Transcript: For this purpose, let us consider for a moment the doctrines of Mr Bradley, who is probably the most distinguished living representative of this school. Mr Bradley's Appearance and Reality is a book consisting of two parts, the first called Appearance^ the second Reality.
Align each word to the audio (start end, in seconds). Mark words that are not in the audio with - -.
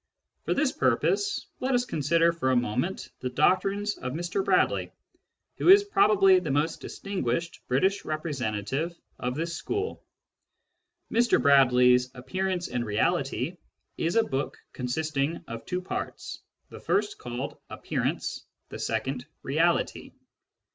For 0.45 0.55
this 0.55 0.71
purpose, 0.71 1.45
let 1.59 1.75
us 1.75 1.85
consider 1.85 2.33
for 2.33 2.49
a 2.49 2.55
moment 2.55 3.11
the 3.19 3.29
doctrines 3.29 3.99
of 3.99 4.13
Mr 4.13 4.43
Bradley, 4.43 4.91
who 5.57 5.67
is 5.69 5.83
probably 5.83 6.39
the 6.39 6.49
most 6.49 6.81
distinguished 6.81 7.59
living 7.69 7.91
representative 8.03 8.97
of 9.19 9.35
this 9.35 9.55
school. 9.55 10.03
Mr 11.11 11.39
Bradley's 11.39 12.09
Appearance 12.15 12.67
and 12.67 12.83
Reality 12.83 13.57
is 13.95 14.15
a 14.15 14.23
book 14.23 14.57
consisting 14.73 15.43
of 15.47 15.67
two 15.67 15.83
parts, 15.83 16.39
the 16.71 16.79
first 16.79 17.19
called 17.19 17.59
Appearance^ 17.69 18.41
the 18.69 18.79
second 18.79 19.27
Reality. 19.43 20.13